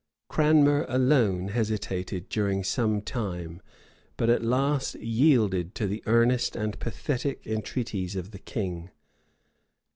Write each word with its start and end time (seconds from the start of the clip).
Cranmer 0.29 0.87
alone 0.89 1.49
hesitated 1.49 2.27
during 2.27 2.63
some 2.63 3.03
time, 3.03 3.61
but 4.17 4.31
at 4.31 4.41
last 4.43 4.95
yielded 4.95 5.75
to 5.75 5.85
the 5.85 6.01
earnest 6.07 6.55
and 6.55 6.79
pathetic 6.79 7.45
entreaties 7.45 8.15
of 8.15 8.31
the 8.31 8.39
king. 8.39 8.89